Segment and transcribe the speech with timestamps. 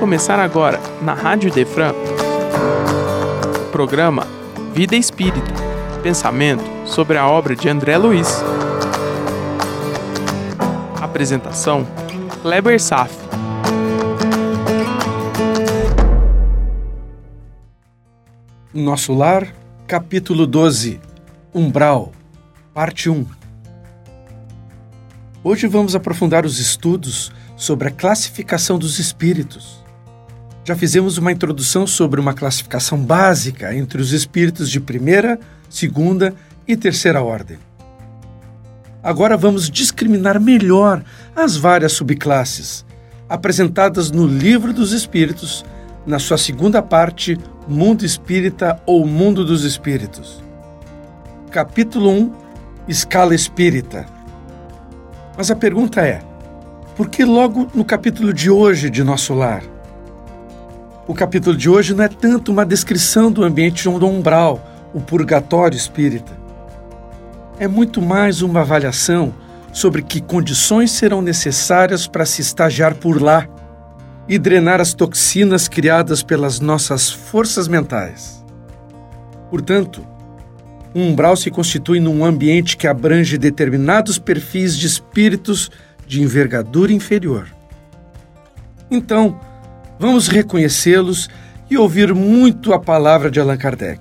[0.00, 4.26] começar agora, na Rádio Defran, o programa
[4.72, 5.52] Vida Espírita
[6.02, 8.42] Pensamento sobre a obra de André Luiz.
[10.98, 11.86] Apresentação:
[12.40, 13.14] Kleber Saf.
[18.72, 19.48] Nosso Lar,
[19.86, 20.98] capítulo 12
[21.54, 22.10] Umbral,
[22.72, 23.26] parte 1
[25.44, 29.80] Hoje vamos aprofundar os estudos sobre a classificação dos espíritos.
[30.70, 35.36] Já fizemos uma introdução sobre uma classificação básica entre os espíritos de primeira,
[35.68, 36.32] segunda
[36.64, 37.58] e terceira ordem.
[39.02, 41.02] Agora vamos discriminar melhor
[41.34, 42.86] as várias subclasses
[43.28, 45.64] apresentadas no Livro dos Espíritos,
[46.06, 50.40] na sua segunda parte, Mundo Espírita ou Mundo dos Espíritos.
[51.50, 52.32] Capítulo 1
[52.86, 54.06] Escala Espírita.
[55.36, 56.22] Mas a pergunta é:
[56.96, 59.79] porque logo no capítulo de hoje de Nosso Lar?
[61.10, 65.76] O capítulo de hoje não é tanto uma descrição do ambiente do umbral, o purgatório
[65.76, 66.38] espírita.
[67.58, 69.34] É muito mais uma avaliação
[69.72, 73.48] sobre que condições serão necessárias para se estagiar por lá
[74.28, 78.44] e drenar as toxinas criadas pelas nossas forças mentais.
[79.50, 80.06] Portanto,
[80.94, 85.72] um umbral se constitui num ambiente que abrange determinados perfis de espíritos
[86.06, 87.48] de envergadura inferior.
[88.88, 89.49] Então,
[90.00, 91.28] vamos reconhecê-los
[91.68, 94.00] e ouvir muito a palavra de Allan Kardec.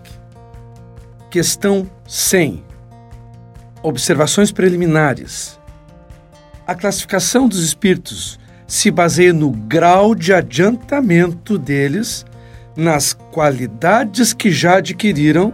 [1.29, 2.63] Questão 100.
[3.83, 5.59] Observações preliminares.
[6.65, 12.25] A classificação dos espíritos se baseia no grau de adiantamento deles,
[12.77, 15.51] nas qualidades que já adquiriram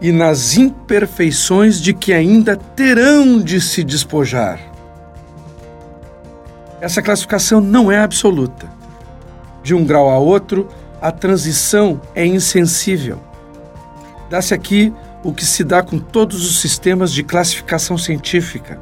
[0.00, 4.58] e nas imperfeições de que ainda terão de se despojar.
[6.80, 8.71] Essa classificação não é absoluta.
[9.62, 10.68] De um grau a outro,
[11.00, 13.20] a transição é insensível.
[14.28, 14.92] Dá-se aqui
[15.22, 18.80] o que se dá com todos os sistemas de classificação científica,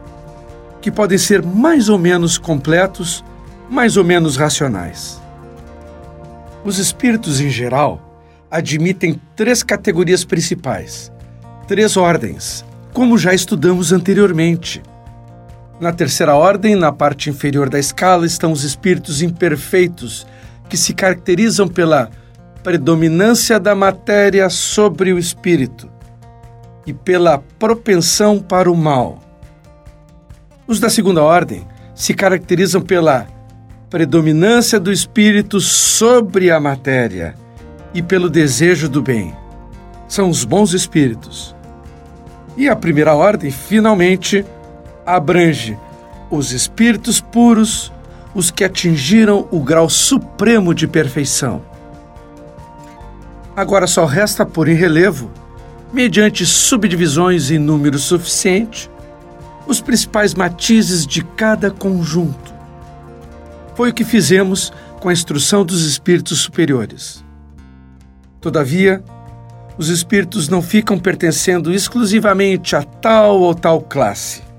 [0.81, 3.25] que podem ser mais ou menos completos,
[3.69, 5.21] mais ou menos racionais.
[6.65, 8.01] Os espíritos, em geral,
[8.51, 11.13] admitem três categorias principais,
[11.67, 14.83] três ordens, como já estudamos anteriormente
[15.81, 20.27] na terceira ordem, na parte inferior da escala, estão os espíritos imperfeitos,
[20.71, 22.09] que se caracterizam pela
[22.63, 25.91] predominância da matéria sobre o espírito
[26.87, 29.19] e pela propensão para o mal.
[30.67, 33.27] Os da segunda ordem se caracterizam pela
[33.91, 37.35] predominância do espírito sobre a matéria
[37.93, 39.35] e pelo desejo do bem.
[40.07, 41.55] São os bons espíritos.
[42.57, 44.45] E a primeira ordem, finalmente,
[45.05, 45.77] abrange
[46.31, 47.93] os espíritos puros,
[48.35, 51.63] os que atingiram o grau supremo de perfeição.
[53.57, 55.31] Agora só resta pôr em relevo,
[55.93, 58.91] mediante subdivisões em número suficiente,
[59.67, 62.55] os principais matizes de cada conjunto.
[63.75, 67.25] Foi o que fizemos com a instrução dos espíritos superiores.
[68.41, 69.03] Todavia,
[69.77, 74.51] os espíritos não ficam pertencendo exclusivamente a tal ou tal classe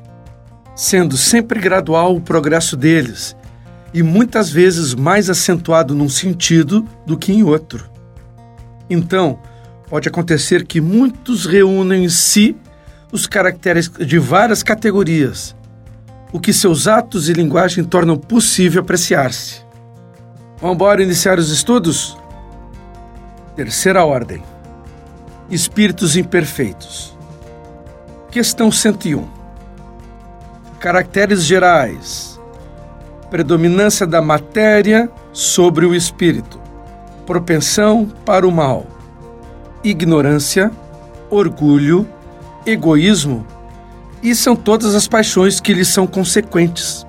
[0.81, 3.35] sendo sempre gradual o progresso deles
[3.93, 7.89] e muitas vezes mais acentuado num sentido do que em outro.
[8.89, 9.39] Então,
[9.89, 12.55] pode acontecer que muitos reúnem em si
[13.11, 15.55] os caracteres de várias categorias,
[16.31, 19.61] o que seus atos e linguagem tornam possível apreciar-se.
[20.61, 22.17] Vamos embora iniciar os estudos?
[23.55, 24.41] Terceira ordem.
[25.49, 27.17] Espíritos imperfeitos.
[28.29, 29.27] Questão 101.
[30.79, 32.30] Caracteres gerais:
[33.31, 36.59] predominância da matéria sobre o espírito,
[37.25, 38.85] propensão para o mal,
[39.81, 40.69] ignorância,
[41.29, 42.05] orgulho,
[42.65, 43.47] egoísmo
[44.21, 47.07] e são todas as paixões que lhes são consequentes.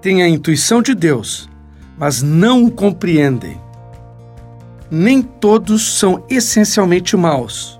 [0.00, 1.50] Têm a intuição de Deus,
[1.98, 3.60] mas não o compreendem.
[4.88, 7.76] Nem todos são essencialmente maus.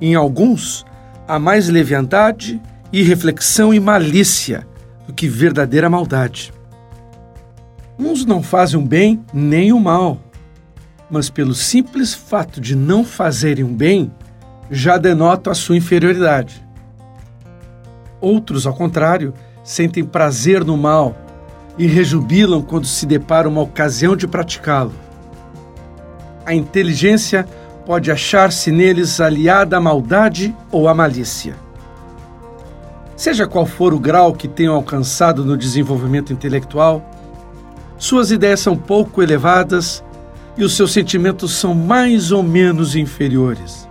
[0.00, 0.84] Em alguns,
[1.28, 2.60] há mais leviandade
[2.92, 4.66] irreflexão e malícia
[5.10, 6.52] do que verdadeira maldade.
[7.98, 10.18] Uns não fazem o bem nem o mal,
[11.10, 14.12] mas pelo simples fato de não fazerem o bem,
[14.70, 16.64] já denotam a sua inferioridade.
[18.20, 19.34] Outros, ao contrário,
[19.64, 21.16] sentem prazer no mal
[21.76, 24.94] e rejubilam quando se depara uma ocasião de praticá-lo.
[26.46, 27.44] A inteligência
[27.84, 31.56] pode achar-se neles aliada à maldade ou à malícia.
[33.20, 37.04] Seja qual for o grau que tenham alcançado no desenvolvimento intelectual,
[37.98, 40.02] suas ideias são pouco elevadas
[40.56, 43.86] e os seus sentimentos são mais ou menos inferiores.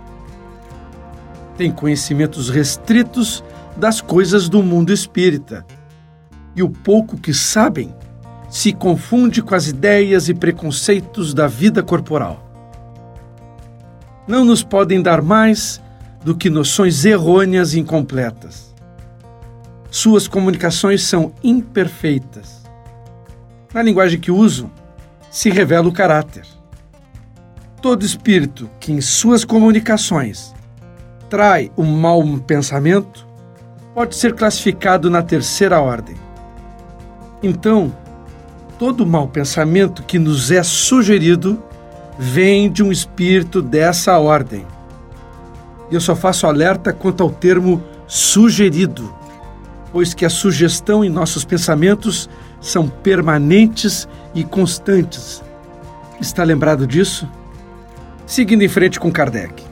[1.56, 3.44] Tem conhecimentos restritos
[3.76, 5.64] das coisas do mundo espírita
[6.56, 7.94] e o pouco que sabem
[8.48, 12.44] se confunde com as ideias e preconceitos da vida corporal.
[14.26, 15.80] Não nos podem dar mais
[16.24, 18.69] do que noções errôneas e incompletas.
[19.90, 22.62] Suas comunicações são imperfeitas.
[23.74, 24.70] Na linguagem que usam,
[25.30, 26.46] se revela o caráter.
[27.82, 30.54] Todo espírito que em suas comunicações
[31.28, 33.26] trai um mau pensamento
[33.94, 36.16] pode ser classificado na terceira ordem.
[37.42, 37.92] Então,
[38.78, 41.62] todo mau pensamento que nos é sugerido
[42.16, 44.64] vem de um espírito dessa ordem.
[45.90, 49.12] E eu só faço alerta quanto ao termo sugerido,
[49.92, 52.28] pois que a sugestão em nossos pensamentos
[52.60, 55.42] são permanentes e constantes.
[56.20, 57.28] Está lembrado disso?
[58.26, 59.62] Seguindo em frente com Kardec.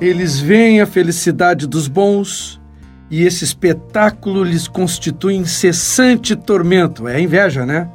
[0.00, 2.60] Eles veem a felicidade dos bons
[3.10, 7.06] e esse espetáculo lhes constitui incessante tormento.
[7.06, 7.88] É a inveja, né?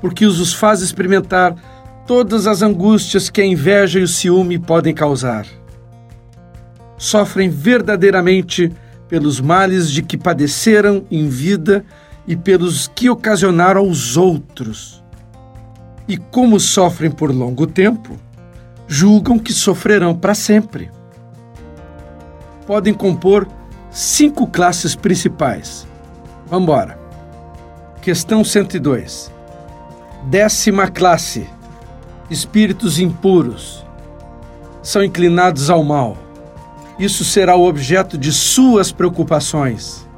[0.00, 1.54] Porque os faz experimentar
[2.06, 5.46] todas as angústias que a inveja e o ciúme podem causar.
[6.98, 8.72] Sofrem verdadeiramente
[9.08, 11.84] pelos males de que padeceram em vida
[12.26, 15.02] e pelos que ocasionaram aos outros.
[16.08, 18.18] E como sofrem por longo tempo,
[18.86, 20.90] julgam que sofrerão para sempre.
[22.66, 23.48] Podem compor
[23.90, 25.86] cinco classes principais.
[26.46, 26.98] Vamos embora.
[28.02, 29.32] Questão 102.
[30.24, 31.48] Décima classe:
[32.30, 33.84] espíritos impuros.
[34.82, 36.16] São inclinados ao mal.
[36.98, 40.08] Isso será o objeto de suas preocupações.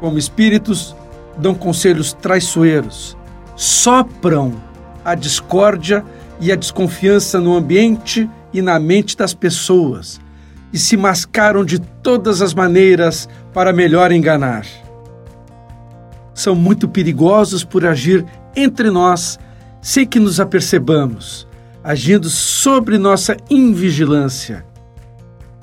[0.00, 0.94] Como espíritos,
[1.38, 3.16] dão conselhos traiçoeiros,
[3.54, 4.54] sopram
[5.04, 6.04] a discórdia
[6.40, 10.20] e a desconfiança no ambiente e na mente das pessoas
[10.72, 14.66] e se mascaram de todas as maneiras para melhor enganar.
[16.34, 19.38] São muito perigosos por agir entre nós
[19.80, 21.46] sem que nos apercebamos,
[21.82, 24.64] agindo sobre nossa invigilância.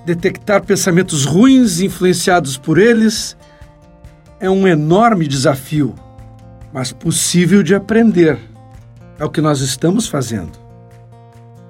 [0.06, 3.38] Detectar pensamentos ruins influenciados por eles
[4.38, 5.96] é um enorme desafio,
[6.74, 8.38] mas possível de aprender.
[9.18, 10.52] É o que nós estamos fazendo.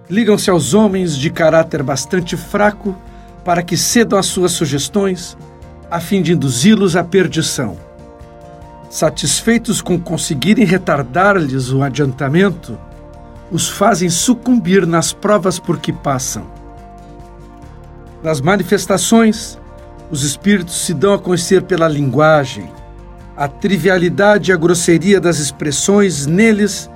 [0.10, 2.98] Ligam-se aos homens de caráter bastante fraco
[3.46, 5.38] para que cedam às suas sugestões,
[5.92, 7.78] a fim de induzi-los à perdição.
[8.90, 12.80] Satisfeitos com conseguirem retardar-lhes o adiantamento,
[13.52, 16.63] os fazem sucumbir nas provas por que passam.
[18.24, 19.60] Nas manifestações,
[20.10, 22.72] os espíritos se dão a conhecer pela linguagem.
[23.36, 26.90] A trivialidade e a grosseria das expressões neles,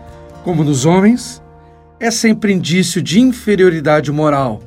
[0.43, 1.43] como nos homens,
[1.99, 4.61] é sempre indício de inferioridade moral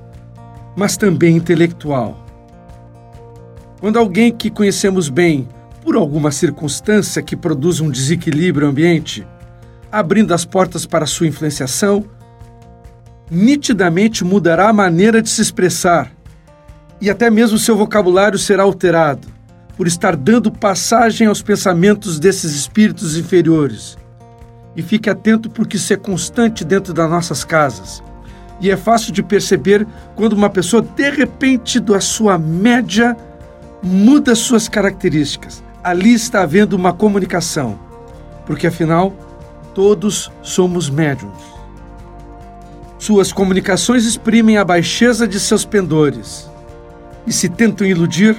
[0.77, 2.25] mas também intelectual.
[3.81, 5.49] Quando alguém que conhecemos bem,
[5.83, 9.27] por alguma circunstância que produz um desequilíbrio ambiente,
[9.91, 12.05] abrindo as portas para sua influenciação,
[13.31, 16.13] nitidamente mudará a maneira de se expressar
[17.01, 19.27] e até mesmo seu vocabulário será alterado
[19.77, 23.97] por estar dando passagem aos pensamentos desses espíritos inferiores.
[24.77, 28.03] E fique atento porque isso é constante dentro das nossas casas
[28.61, 33.17] e é fácil de perceber quando uma pessoa, de repente, da sua média,
[33.83, 35.65] muda suas características.
[35.83, 37.79] Ali está havendo uma comunicação,
[38.45, 39.15] porque afinal,
[39.75, 41.43] todos somos médiums.
[42.99, 46.50] Suas comunicações exprimem a baixeza de seus pendores
[47.27, 48.37] e, se tentam iludir,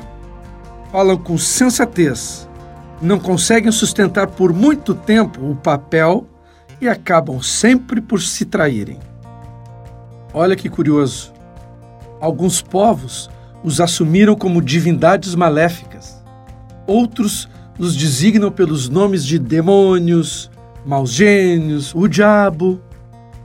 [0.92, 2.48] falam com sensatez,
[3.02, 6.28] não conseguem sustentar por muito tempo o papel
[6.80, 9.00] e acabam sempre por se traírem.
[10.34, 11.34] Olha que curioso.
[12.20, 13.30] Alguns povos
[13.64, 16.22] os assumiram como divindades maléficas.
[16.88, 20.52] Outros os designam pelos nomes de demônios,
[20.86, 22.80] maus gênios, o diabo,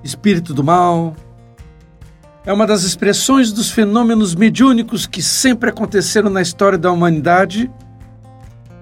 [0.02, 1.14] espírito do mal.
[2.46, 7.68] É uma das expressões dos fenômenos mediúnicos que sempre aconteceram na história da humanidade.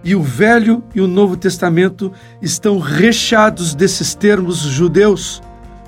[0.04, 5.42] E o Velho e o Novo Testamento estão recheados desses termos judeus: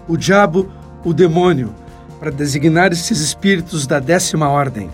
[0.09, 0.73] o diabo,
[1.05, 1.75] o demônio
[2.19, 4.89] para designar esses espíritos da décima ordem?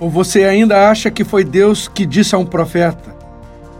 [0.00, 3.14] Ou você ainda acha que foi Deus que disse a um profeta: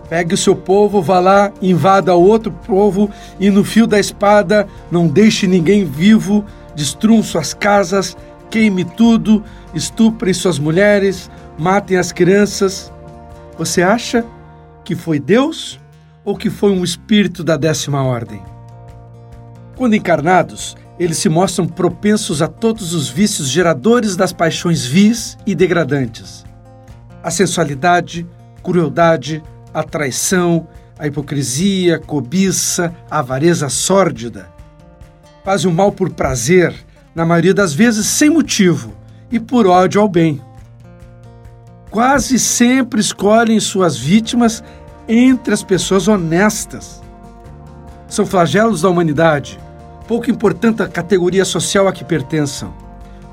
[0.08, 3.10] Pegue o seu povo, vá lá, invada outro povo
[3.40, 6.44] e no fio da espada não deixe ninguém vivo,
[6.75, 8.16] destruam suas casas,
[8.50, 9.43] queime tudo,
[9.75, 12.93] estuprem suas mulheres, matem as crianças.
[13.59, 14.25] Você acha
[14.85, 15.81] que foi Deus
[16.25, 18.43] ou que foi um espírito da décima ordem.
[19.76, 25.54] Quando encarnados, eles se mostram propensos a todos os vícios geradores das paixões vis e
[25.54, 26.45] degradantes.
[27.23, 28.26] A sensualidade,
[28.62, 34.53] crueldade, a traição, a hipocrisia, cobiça, avareza sórdida.
[35.44, 36.74] Fazem o mal por prazer,
[37.14, 38.94] na maioria das vezes sem motivo,
[39.30, 40.40] e por ódio ao bem.
[41.90, 44.64] Quase sempre escolhem suas vítimas
[45.06, 47.02] entre as pessoas honestas.
[48.08, 49.60] São flagelos da humanidade,
[50.08, 52.72] pouco importante a categoria social a que pertençam,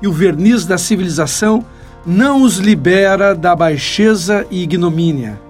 [0.02, 1.64] e o verniz da civilização
[2.04, 5.40] não os libera da baixeza e ignomínia.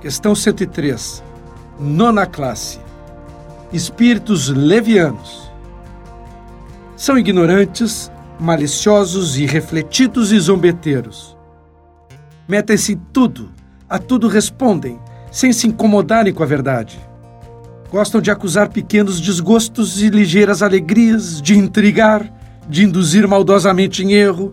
[0.00, 1.22] Questão 103.
[1.78, 2.85] Nona classe.
[3.72, 5.50] Espíritos levianos.
[6.96, 11.36] São ignorantes, maliciosos, irrefletidos e zombeteiros.
[12.46, 13.50] Metem-se em tudo,
[13.88, 15.00] a tudo respondem,
[15.32, 16.96] sem se incomodarem com a verdade.
[17.90, 22.32] Gostam de acusar pequenos desgostos e ligeiras alegrias, de intrigar,
[22.68, 24.52] de induzir maldosamente em erro,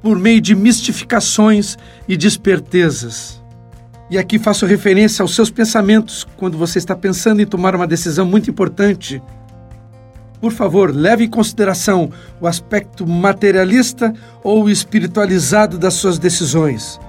[0.00, 3.42] por meio de mistificações e de.
[4.10, 8.26] E aqui faço referência aos seus pensamentos quando você está pensando em tomar uma decisão
[8.26, 9.22] muito importante.
[10.40, 17.00] Por favor, leve em consideração o aspecto materialista ou espiritualizado das suas decisões,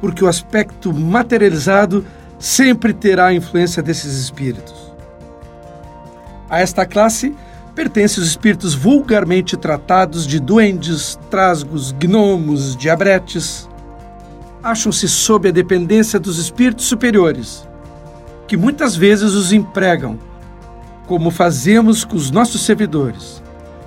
[0.00, 2.06] porque o aspecto materializado
[2.38, 4.94] sempre terá a influência desses espíritos.
[6.48, 7.34] A esta classe
[7.74, 13.68] pertencem os espíritos vulgarmente tratados de duendes, trasgos, gnomos, diabretes.
[14.66, 17.64] Acham-se sob a dependência dos espíritos superiores,
[18.48, 20.18] que muitas vezes os empregam,
[21.06, 23.40] como fazemos com os nossos servidores.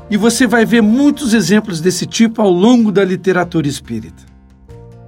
[0.09, 4.23] E você vai ver muitos exemplos desse tipo ao longo da literatura espírita.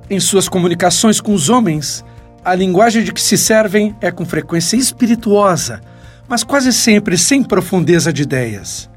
[0.09, 2.03] Em suas comunicações com os homens,
[2.43, 5.79] a linguagem de que se servem é com frequência espirituosa,
[6.27, 8.89] mas quase sempre sem profundeza de ideias.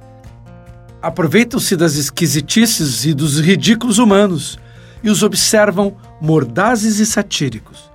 [1.01, 4.59] Aproveitam-se das esquisitices e dos ridículos humanos
[5.05, 7.91] e os observam mordazes e satíricos.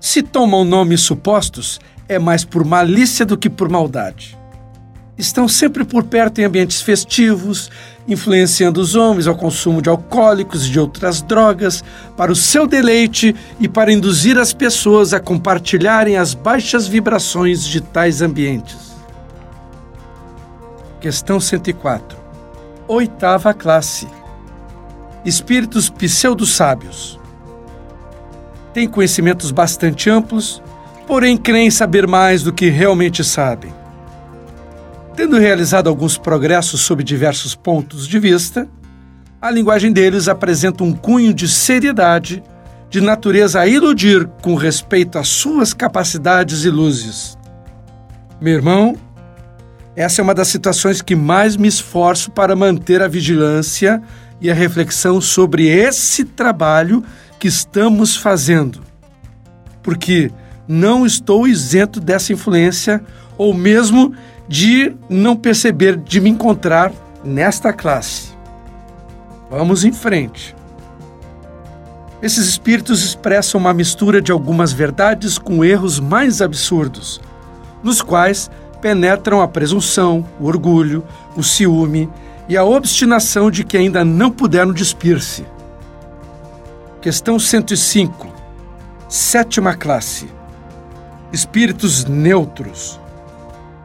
[0.00, 1.78] Se tomam nomes supostos,
[2.08, 4.36] é mais por malícia do que por maldade.
[5.18, 7.70] Estão sempre por perto em ambientes festivos,
[8.06, 11.84] influenciando os homens ao consumo de alcoólicos e de outras drogas,
[12.16, 17.80] para o seu deleite e para induzir as pessoas a compartilharem as baixas vibrações de
[17.80, 18.96] tais ambientes.
[21.00, 22.16] Questão 104.
[22.86, 24.06] Oitava classe.
[25.28, 27.20] Espíritos pseudo-sábios.
[28.72, 30.62] Têm conhecimentos bastante amplos,
[31.06, 33.72] porém creem saber mais do que realmente sabem
[35.18, 38.68] Tendo realizado alguns progressos sob diversos pontos de vista,
[39.42, 42.40] a linguagem deles apresenta um cunho de seriedade,
[42.88, 47.36] de natureza a iludir com respeito às suas capacidades e luzes.
[48.40, 48.96] Meu irmão,
[49.96, 54.00] essa é uma das situações que mais me esforço para manter a vigilância
[54.40, 57.04] e a reflexão sobre esse trabalho
[57.38, 58.80] que estamos fazendo.
[59.82, 60.30] Porque
[60.66, 63.02] não estou isento dessa influência
[63.36, 64.14] ou mesmo
[64.48, 66.92] de não perceber, de me encontrar
[67.24, 68.28] nesta classe.
[69.50, 70.54] Vamos em frente.
[72.20, 77.20] Esses espíritos expressam uma mistura de algumas verdades com erros mais absurdos,
[77.82, 81.04] nos quais penetram a presunção, o orgulho,
[81.36, 82.10] o ciúme
[82.48, 85.44] e a obstinação de que ainda não puderam despir-se.
[87.00, 88.32] Questão 105.
[89.08, 90.28] Sétima classe.
[91.32, 92.98] Espíritos neutros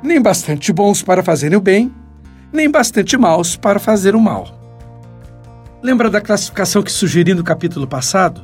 [0.03, 1.91] nem bastante bons para fazerem o bem,
[2.51, 4.45] nem bastante maus para fazer o mal.
[5.81, 8.43] Lembra da classificação que sugeri no capítulo passado?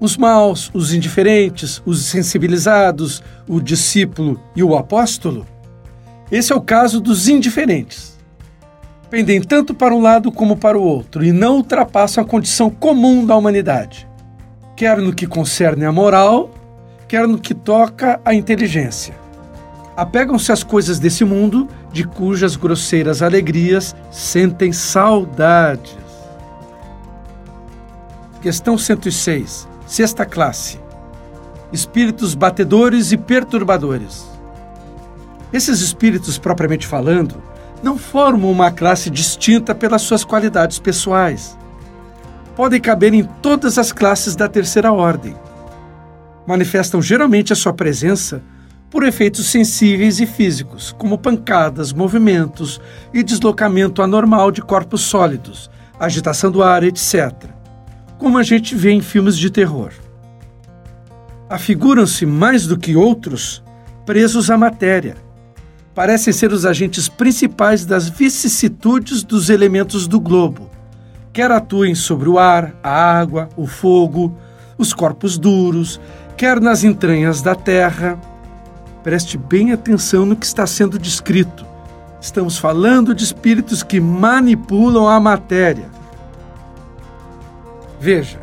[0.00, 5.46] Os maus, os indiferentes, os sensibilizados, o discípulo e o apóstolo?
[6.30, 8.13] Esse é o caso dos indiferentes.
[9.14, 13.24] Pendem tanto para um lado como para o outro e não ultrapassam a condição comum
[13.24, 14.08] da humanidade,
[14.74, 16.50] quer no que concerne a moral,
[17.06, 19.14] quer no que toca à inteligência
[19.96, 25.96] apegam-se às coisas desse mundo, de cujas grosseiras alegrias sentem saudades.
[28.42, 29.68] Questão 106.
[29.86, 30.80] Sexta classe.
[31.72, 34.26] Espíritos batedores e perturbadores.
[35.52, 37.40] Esses espíritos, propriamente falando,
[37.84, 41.56] não formam uma classe distinta pelas suas qualidades pessoais.
[42.56, 45.36] Podem caber em todas as classes da terceira ordem.
[46.46, 48.42] Manifestam geralmente a sua presença
[48.90, 52.80] por efeitos sensíveis e físicos, como pancadas, movimentos
[53.12, 57.32] e deslocamento anormal de corpos sólidos, agitação do ar, etc.,
[58.18, 59.90] como a gente vê em filmes de terror.
[61.50, 63.62] afiguram-se mais do que outros
[64.06, 65.16] presos à matéria.
[65.94, 70.68] Parecem ser os agentes principais das vicissitudes dos elementos do globo,
[71.32, 74.36] quer atuem sobre o ar, a água, o fogo,
[74.76, 76.00] os corpos duros,
[76.36, 78.18] quer nas entranhas da terra.
[79.04, 81.64] Preste bem atenção no que está sendo descrito.
[82.20, 85.88] Estamos falando de espíritos que manipulam a matéria.
[88.00, 88.40] Veja,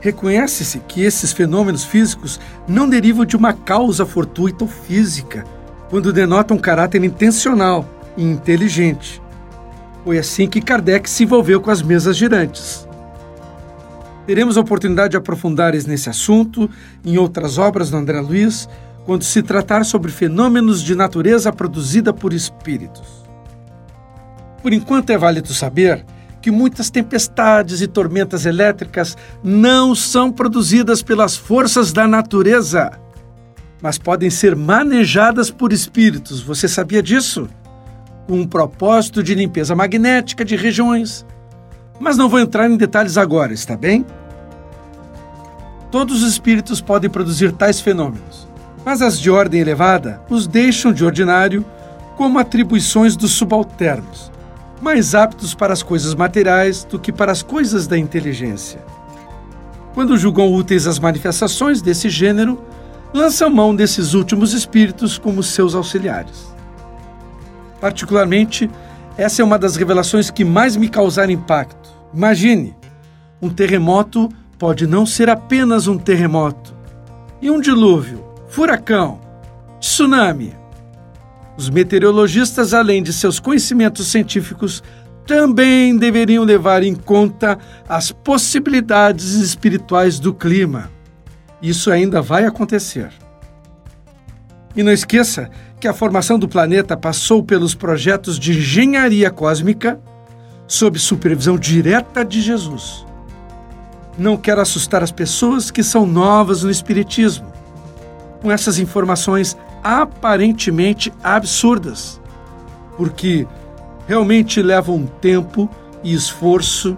[0.00, 5.44] reconhece-se que esses fenômenos físicos não derivam de uma causa fortuita ou física,
[5.90, 7.84] quando denotam um caráter intencional
[8.16, 9.22] e inteligente.
[10.04, 12.86] Foi assim que Kardec se envolveu com as mesas girantes.
[14.26, 16.68] Teremos a oportunidade de aprofundar nesse assunto
[17.04, 18.68] em outras obras do André Luiz,
[19.06, 23.26] quando se tratar sobre fenômenos de natureza produzida por espíritos.
[24.62, 26.04] Por enquanto é válido saber
[26.42, 32.92] que muitas tempestades e tormentas elétricas não são produzidas pelas forças da natureza,
[33.80, 36.40] mas podem ser manejadas por espíritos.
[36.40, 37.48] Você sabia disso?
[38.26, 41.24] Com um propósito de limpeza magnética de regiões.
[41.98, 44.04] Mas não vou entrar em detalhes agora, está bem?
[45.90, 48.48] Todos os espíritos podem produzir tais fenômenos
[48.88, 51.62] mas as de ordem elevada os deixam de ordinário
[52.16, 54.32] como atribuições dos subalternos,
[54.80, 58.80] mais aptos para as coisas materiais do que para as coisas da inteligência.
[59.92, 62.64] Quando julgam úteis as manifestações desse gênero,
[63.12, 66.54] lançam mão desses últimos espíritos como seus auxiliares.
[67.80, 68.70] Particularmente,
[69.16, 71.90] essa é uma das revelações que mais me causaram impacto.
[72.14, 72.74] Imagine,
[73.40, 76.76] um terremoto pode não ser apenas um terremoto,
[77.40, 79.20] e um dilúvio furacão,
[79.80, 80.54] tsunami.
[81.56, 84.82] Os meteorologistas, além de seus conhecimentos científicos,
[85.26, 90.90] também deveriam levar em conta as possibilidades espirituais do clima.
[91.60, 93.10] Isso ainda vai acontecer.
[94.76, 100.00] E não esqueça que a formação do planeta passou pelos projetos de engenharia cósmica
[100.66, 103.06] sob supervisão direta de Jesus.
[104.16, 107.52] Não quero assustar as pessoas que são novas no Espiritismo,
[108.42, 112.20] com essas informações aparentemente absurdas,
[112.96, 113.46] porque
[114.06, 115.70] realmente levam tempo
[116.02, 116.96] e esforço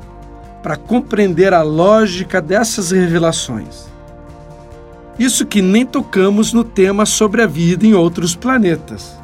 [0.63, 3.90] para compreender a lógica dessas revelações.
[5.21, 9.21] Isso que nem tocamos no tema sobre a vida em outros planetas.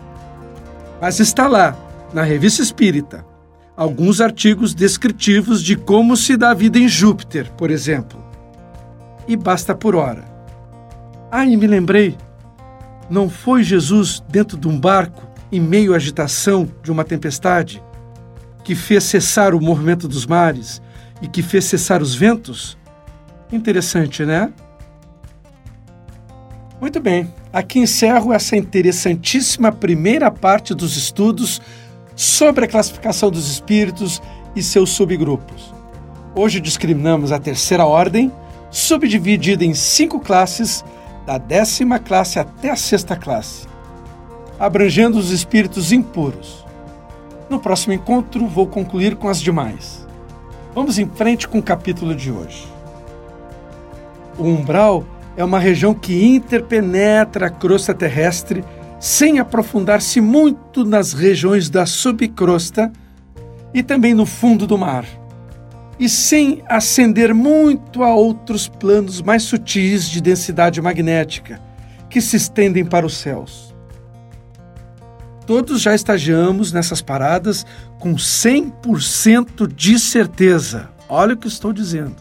[1.01, 1.75] Mas está lá,
[2.13, 3.25] na Revista Espírita,
[3.75, 8.23] alguns artigos descritivos de como se dá a vida em Júpiter, por exemplo.
[9.27, 10.23] E basta por hora.
[11.33, 12.15] Ah, e me lembrei.
[13.09, 17.83] Não foi Jesus dentro de um barco, em meio à agitação de uma tempestade,
[18.63, 20.83] que fez cessar o movimento dos mares
[21.23, 22.77] e que fez cessar os ventos?
[23.51, 24.53] Interessante, né?
[26.79, 31.61] Muito bem, aqui encerro essa interessantíssima primeira parte dos estudos
[32.15, 34.21] sobre a classificação dos espíritos
[34.55, 35.73] e seus subgrupos.
[36.35, 38.31] Hoje discriminamos a terceira ordem,
[38.71, 40.85] subdividida em cinco classes
[41.25, 43.67] da décima classe até a sexta classe,
[44.59, 46.63] abrangendo os espíritos impuros.
[47.49, 50.07] No próximo encontro, vou concluir com as demais.
[50.75, 52.67] Vamos em frente com o capítulo de hoje.
[54.37, 58.65] O umbral é uma região que interpenetra a crosta terrestre
[58.99, 62.91] sem aprofundar-se muito nas regiões da subcrosta
[63.75, 65.05] e também no fundo do mar
[65.99, 71.61] e sem ascender muito a outros planos mais sutis de densidade magnética
[72.09, 73.75] que se estendem para os céus.
[75.47, 77.65] Todos já estagiamos nessas paradas
[77.99, 80.91] com 100% de certeza.
[81.09, 82.17] Olha o que estou dizendo.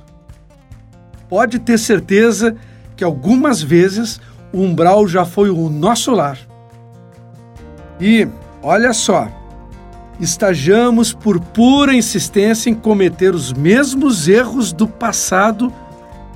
[1.27, 4.21] Pode ter certeza que algumas vezes
[4.53, 6.37] o umbral já foi o nosso lar.
[7.99, 8.27] E
[8.61, 9.27] olha só,
[10.19, 15.73] estagiamos por pura insistência em cometer os mesmos erros do passado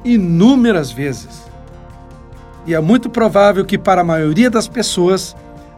[0.04, 1.50] inúmeras vezes.
[2.66, 5.36] E é muito provável que, para a maioria das pessoas,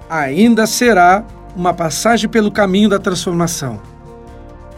[0.09, 1.23] ainda será
[1.55, 3.79] uma passagem pelo caminho da transformação.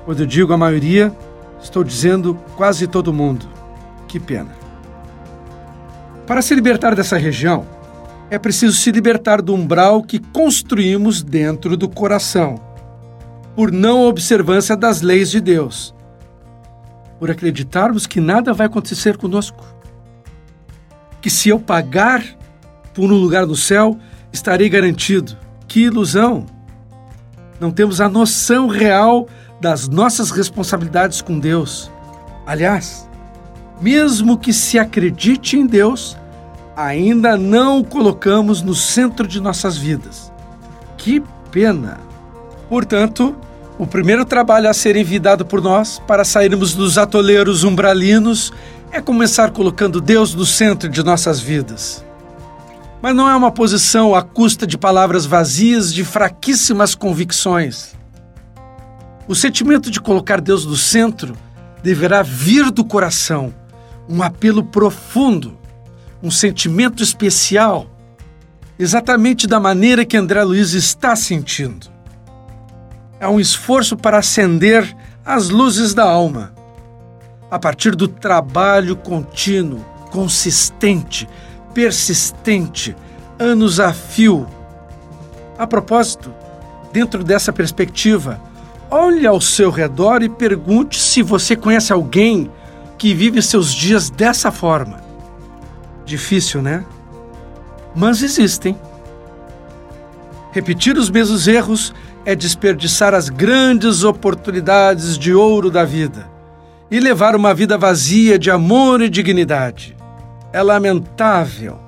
[0.05, 1.15] Quando eu digo a maioria,
[1.61, 3.47] estou dizendo quase todo mundo.
[4.07, 4.62] Que pena.
[6.25, 7.65] Para se libertar dessa região,
[8.29, 12.59] é preciso se libertar do umbral que construímos dentro do coração
[13.55, 15.93] por não observância das leis de Deus,
[17.19, 19.63] por acreditarmos que nada vai acontecer conosco.
[21.21, 22.23] Que se eu pagar
[22.93, 23.97] por um lugar no céu,
[24.31, 25.37] estarei garantido.
[25.67, 26.45] Que ilusão!
[27.59, 29.27] Não temos a noção real
[29.61, 31.91] das nossas responsabilidades com Deus.
[32.45, 33.07] Aliás,
[33.81, 36.17] mesmo que se acredite em Deus,
[36.75, 40.31] ainda não o colocamos no centro de nossas vidas.
[40.97, 41.99] Que pena!
[42.69, 43.35] Portanto,
[43.77, 48.53] o primeiro trabalho a ser envidado por nós para sairmos dos atoleiros umbralinos
[48.91, 52.05] é começar colocando Deus no centro de nossas vidas.
[53.01, 57.93] Mas não é uma posição à custa de palavras vazias de fraquíssimas convicções.
[59.27, 61.35] O sentimento de colocar Deus no centro
[61.81, 63.53] deverá vir do coração,
[64.07, 65.57] um apelo profundo,
[66.21, 67.87] um sentimento especial,
[68.77, 71.87] exatamente da maneira que André Luiz está sentindo.
[73.19, 76.53] É um esforço para acender as luzes da alma,
[77.49, 81.27] a partir do trabalho contínuo, consistente,
[81.73, 82.95] persistente,
[83.39, 84.47] anos a fio.
[85.57, 86.33] A propósito,
[86.91, 88.41] dentro dessa perspectiva,
[88.89, 92.51] olhe ao seu redor e pergunte se você conhece alguém
[93.03, 95.03] que vive seus dias dessa forma.
[96.05, 96.85] Difícil, né?
[97.93, 98.79] Mas existem.
[100.53, 106.29] Repetir os mesmos erros é desperdiçar as grandes oportunidades de ouro da vida
[106.89, 109.97] e levar uma vida vazia de amor e dignidade
[110.53, 111.81] é lamentável.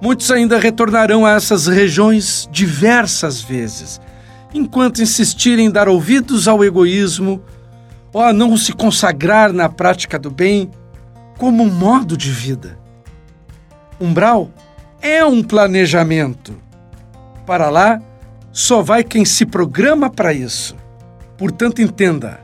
[0.00, 4.00] Muitos ainda retornarão a essas regiões diversas vezes,
[4.54, 7.42] enquanto insistirem em dar ouvidos ao egoísmo
[8.12, 10.70] ou a não se consagrar na prática do bem
[11.38, 12.78] como um modo de vida.
[14.00, 14.50] Umbral
[15.00, 16.54] é um planejamento.
[17.46, 18.00] Para lá,
[18.52, 20.76] só vai quem se programa para isso.
[21.38, 22.40] Portanto, entenda: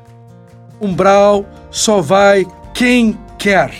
[0.81, 3.73] umbral só vai quem quer.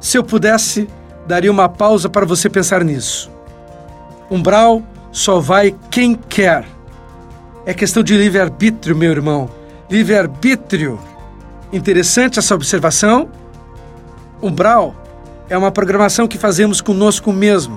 [0.00, 0.88] Se eu pudesse,
[1.26, 3.30] daria uma pausa para você pensar nisso.
[4.30, 4.82] Umbral
[5.12, 6.64] só vai quem quer.
[7.66, 9.59] É questão de livre-arbítrio, meu irmão.
[9.90, 11.00] Livre-arbítrio.
[11.72, 13.28] Interessante essa observação?
[14.40, 14.94] Umbral
[15.48, 17.76] é uma programação que fazemos conosco mesmo,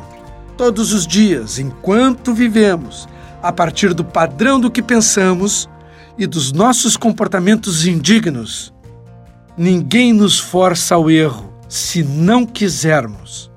[0.56, 3.08] todos os dias, enquanto vivemos,
[3.42, 5.68] a partir do padrão do que pensamos
[6.16, 8.72] e dos nossos comportamentos indignos.
[9.58, 13.50] Ninguém nos força ao erro se não quisermos.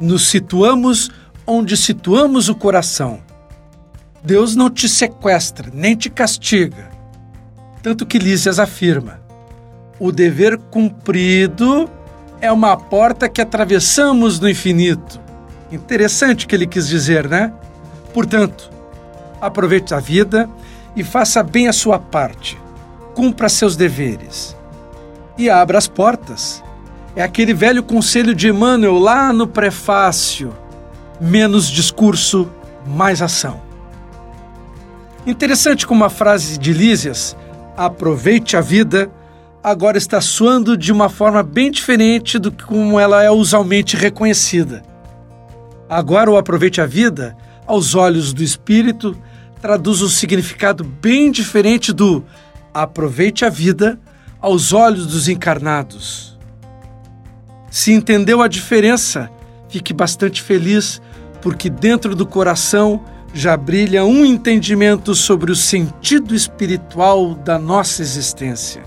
[0.00, 1.10] Nos situamos
[1.46, 3.20] onde situamos o coração.
[4.24, 6.95] Deus não te sequestra, nem te castiga.
[7.86, 9.20] Tanto que Lísias afirma:
[10.00, 11.88] o dever cumprido
[12.40, 15.20] é uma porta que atravessamos no infinito.
[15.70, 17.52] Interessante o que ele quis dizer, né?
[18.12, 18.72] Portanto,
[19.40, 20.50] aproveite a vida
[20.96, 22.58] e faça bem a sua parte.
[23.14, 24.56] Cumpra seus deveres.
[25.38, 26.64] E abra as portas
[27.14, 30.52] é aquele velho conselho de Emmanuel lá no prefácio:
[31.20, 32.50] menos discurso,
[32.84, 33.60] mais ação.
[35.24, 37.36] Interessante como a frase de Lísias,
[37.76, 39.10] aproveite a vida,
[39.62, 44.82] agora está soando de uma forma bem diferente do que como ela é usualmente reconhecida.
[45.88, 47.36] Agora o aproveite a vida,
[47.66, 49.16] aos olhos do espírito,
[49.60, 52.24] traduz um significado bem diferente do
[52.72, 53.98] aproveite a vida
[54.40, 56.38] aos olhos dos encarnados.
[57.70, 59.30] Se entendeu a diferença,
[59.68, 61.00] fique bastante feliz,
[61.40, 63.04] porque dentro do coração
[63.36, 68.82] já brilha um entendimento sobre o sentido espiritual da nossa existência.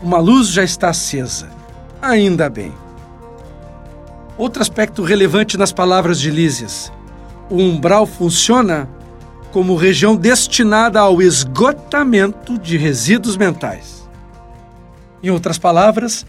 [0.00, 1.48] Uma luz já está acesa.
[2.00, 2.72] Ainda bem.
[4.38, 6.92] Outro aspecto relevante nas palavras de Lísias:
[7.50, 8.88] o umbral funciona
[9.50, 14.08] como região destinada ao esgotamento de resíduos mentais.
[15.22, 16.24] Em outras palavras,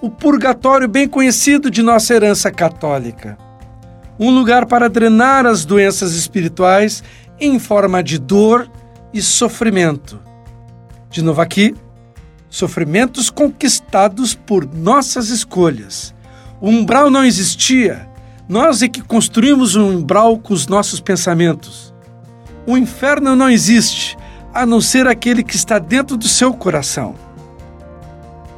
[0.00, 3.45] o purgatório bem conhecido de nossa herança católica.
[4.18, 7.02] Um lugar para drenar as doenças espirituais
[7.38, 8.70] em forma de dor
[9.12, 10.20] e sofrimento.
[11.10, 11.74] De novo aqui,
[12.48, 16.14] sofrimentos conquistados por nossas escolhas.
[16.60, 18.08] O umbral não existia,
[18.48, 21.94] nós é que construímos um umbral com os nossos pensamentos.
[22.66, 24.16] O inferno não existe,
[24.54, 27.14] a não ser aquele que está dentro do seu coração.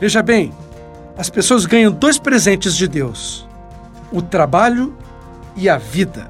[0.00, 0.52] Veja bem,
[1.16, 3.48] as pessoas ganham dois presentes de Deus:
[4.12, 4.96] o trabalho
[5.56, 6.28] e a vida.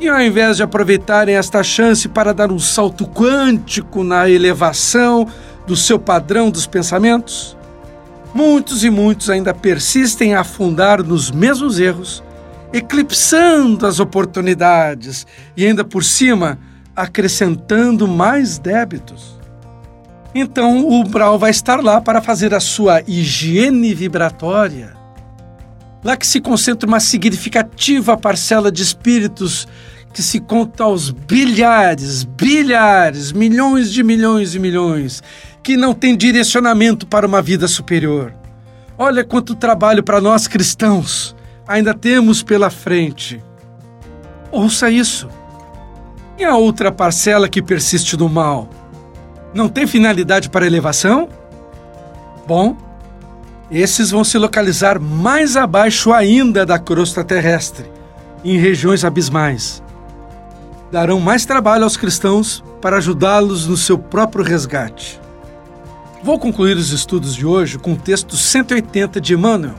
[0.00, 5.28] E ao invés de aproveitarem esta chance para dar um salto quântico na elevação
[5.66, 7.56] do seu padrão dos pensamentos,
[8.34, 12.22] muitos e muitos ainda persistem a afundar nos mesmos erros,
[12.72, 16.58] eclipsando as oportunidades e ainda por cima
[16.96, 19.38] acrescentando mais débitos.
[20.34, 25.01] Então o umbral vai estar lá para fazer a sua higiene vibratória.
[26.02, 29.68] Lá que se concentra uma significativa parcela de espíritos
[30.12, 35.22] que se conta aos bilhares, bilhares, milhões de milhões e milhões,
[35.62, 38.34] que não tem direcionamento para uma vida superior.
[38.98, 41.34] Olha quanto trabalho para nós cristãos
[41.66, 43.42] ainda temos pela frente.
[44.50, 45.28] Ouça isso.
[46.38, 48.68] E a outra parcela que persiste no mal?
[49.54, 51.28] Não tem finalidade para elevação?
[52.46, 52.76] Bom,
[53.72, 57.90] esses vão se localizar mais abaixo ainda da crosta terrestre,
[58.44, 59.82] em regiões abismais.
[60.90, 65.18] Darão mais trabalho aos cristãos para ajudá-los no seu próprio resgate.
[66.22, 69.74] Vou concluir os estudos de hoje com o texto 180 de Emmanuel,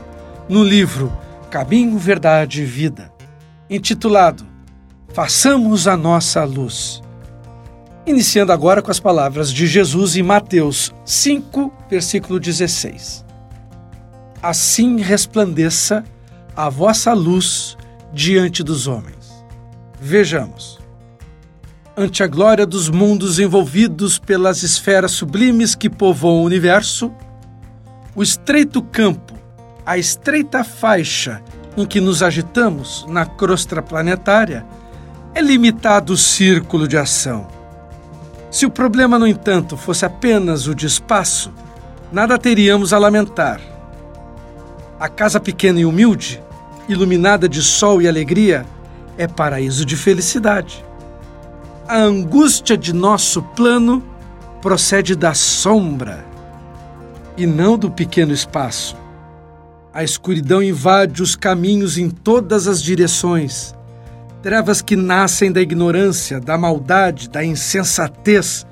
[0.48, 1.12] no livro
[1.48, 3.12] Caminho, Verdade e Vida,
[3.70, 4.44] intitulado
[5.14, 7.00] Façamos a Nossa Luz.
[8.04, 13.23] Iniciando agora com as palavras de Jesus em Mateus 5, versículo 16.
[14.44, 16.04] Assim resplandeça
[16.54, 17.78] a vossa luz
[18.12, 19.42] diante dos homens.
[19.98, 20.78] Vejamos
[21.96, 27.10] ante a glória dos mundos envolvidos pelas esferas sublimes que povoam o universo,
[28.14, 29.32] o estreito campo,
[29.86, 31.42] a estreita faixa
[31.74, 34.66] em que nos agitamos na crosta planetária,
[35.34, 37.48] é limitado o círculo de ação.
[38.50, 41.50] Se o problema, no entanto, fosse apenas o de espaço,
[42.12, 43.73] nada teríamos a lamentar.
[45.04, 46.42] A casa pequena e humilde,
[46.88, 48.64] iluminada de sol e alegria,
[49.18, 50.82] é paraíso de felicidade
[51.86, 54.02] a angústia de nosso plano
[54.62, 56.24] procede da sombra
[57.36, 58.96] e não do pequeno espaço.
[59.92, 63.74] A escuridão invade os caminhos em todas as direções.
[64.42, 68.66] Trevas que nascem da ignorância, da maldade, da insensatez,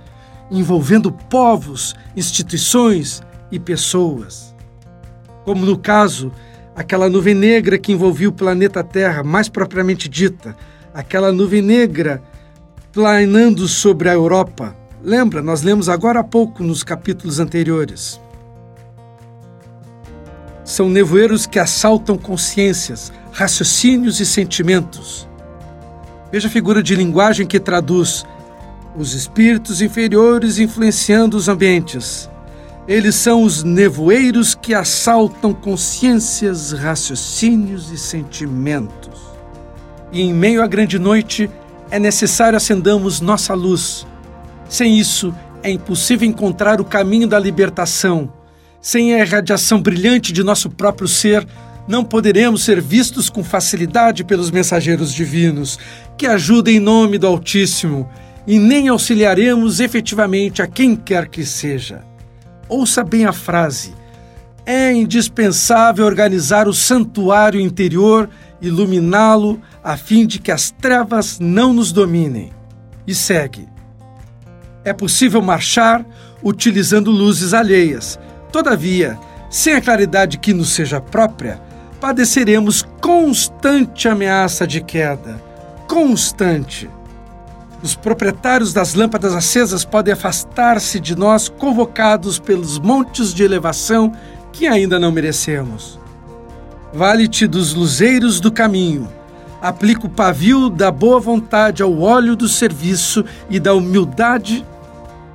[0.50, 4.51] envolvendo povos, instituições e pessoas.
[5.44, 6.32] Como no caso,
[6.74, 10.56] aquela nuvem negra que envolvia o planeta Terra, mais propriamente dita,
[10.94, 12.22] aquela nuvem negra
[12.92, 14.76] planando sobre a Europa.
[15.02, 18.20] Lembra, nós lemos agora há pouco nos capítulos anteriores.
[20.64, 25.28] São nevoeiros que assaltam consciências, raciocínios e sentimentos.
[26.30, 28.24] Veja a figura de linguagem que traduz
[28.96, 32.30] os espíritos inferiores influenciando os ambientes.
[32.86, 39.20] Eles são os nevoeiros que assaltam consciências, raciocínios e sentimentos.
[40.10, 41.48] E em meio à grande noite,
[41.90, 44.04] é necessário acendamos nossa luz.
[44.68, 48.32] Sem isso, é impossível encontrar o caminho da libertação.
[48.80, 51.46] Sem a irradiação brilhante de nosso próprio ser,
[51.86, 55.78] não poderemos ser vistos com facilidade pelos mensageiros divinos,
[56.18, 58.10] que ajudem em nome do Altíssimo,
[58.44, 62.02] e nem auxiliaremos efetivamente a quem quer que seja.
[62.72, 63.92] Ouça bem a frase.
[64.64, 68.30] É indispensável organizar o santuário interior,
[68.62, 72.50] iluminá-lo, a fim de que as trevas não nos dominem.
[73.06, 73.68] E segue.
[74.86, 76.02] É possível marchar
[76.42, 78.18] utilizando luzes alheias.
[78.50, 79.18] Todavia,
[79.50, 81.60] sem a claridade que nos seja própria,
[82.00, 85.38] padeceremos constante ameaça de queda.
[85.86, 86.88] Constante.
[87.82, 94.12] Os proprietários das lâmpadas acesas podem afastar-se de nós, convocados pelos montes de elevação
[94.52, 95.98] que ainda não merecemos.
[96.92, 99.08] Vale-te dos luzeiros do caminho
[99.62, 104.66] aplica o pavio da boa vontade ao óleo do serviço e da humildade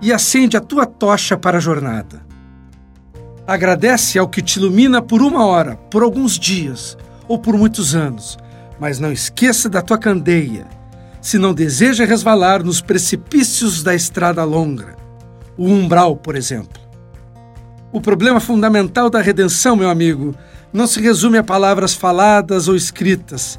[0.01, 2.21] e acende a tua tocha para a jornada.
[3.47, 8.38] Agradece ao que te ilumina por uma hora, por alguns dias ou por muitos anos,
[8.77, 10.67] mas não esqueça da tua candeia,
[11.21, 14.95] se não deseja resvalar nos precipícios da estrada longa,
[15.58, 16.82] o umbral, por exemplo.
[17.91, 20.36] O problema fundamental da redenção, meu amigo,
[20.71, 23.58] não se resume a palavras faladas ou escritas,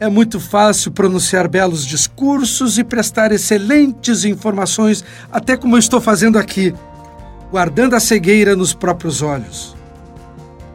[0.00, 6.38] é muito fácil pronunciar belos discursos e prestar excelentes informações, até como eu estou fazendo
[6.38, 6.72] aqui,
[7.50, 9.76] guardando a cegueira nos próprios olhos.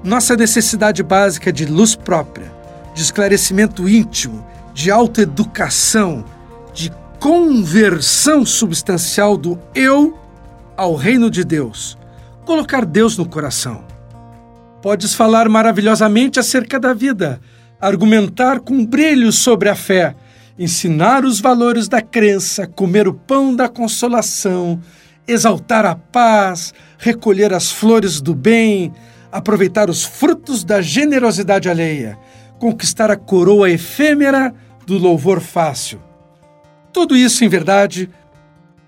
[0.04, 2.52] Nossa necessidade básica de luz própria,
[2.94, 6.26] de esclarecimento íntimo, de autoeducação,
[6.74, 10.18] de conversão substancial do eu
[10.76, 11.98] ao reino de Deus.
[12.46, 13.86] Colocar Deus no coração.
[14.82, 17.40] Podes falar maravilhosamente acerca da vida,
[17.80, 20.16] argumentar com brilho sobre a fé,
[20.60, 24.82] ensinar os valores da crença, comer o pão da consolação,
[25.28, 28.92] exaltar a paz, recolher as flores do bem,
[29.32, 32.18] aproveitar os frutos da generosidade alheia,
[32.60, 34.54] conquistar a coroa efêmera
[34.86, 36.00] do louvor fácil.
[36.92, 38.10] Tudo isso, em verdade,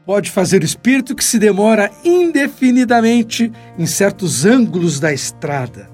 [0.05, 5.89] pode fazer o espírito que se demora indefinidamente em certos ângulos da estrada.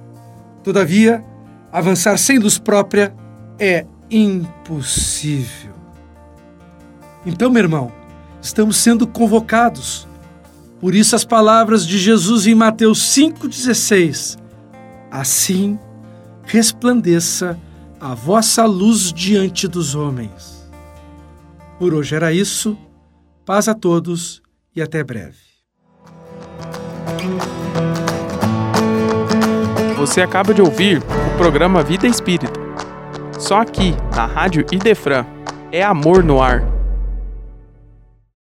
[0.64, 1.24] Todavia,
[1.72, 3.16] Avançar sem luz própria
[3.58, 5.74] é impossível.
[7.26, 7.92] Então, meu irmão,
[8.42, 10.06] estamos sendo convocados.
[10.82, 14.38] Por isso, as palavras de Jesus em Mateus 5,16:
[15.10, 15.80] Assim,
[16.44, 17.58] resplandeça
[18.02, 20.68] a vossa luz diante dos homens.
[21.78, 22.76] Por hoje era isso.
[23.46, 24.42] Paz a todos
[24.76, 25.38] e até breve.
[29.98, 32.60] Você acaba de ouvir o programa Vida Espírita.
[33.40, 35.24] Só aqui, na Rádio Idefran,
[35.72, 36.81] é amor no ar.